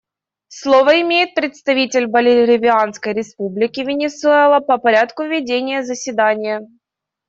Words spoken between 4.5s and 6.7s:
по порядку ведения заседания.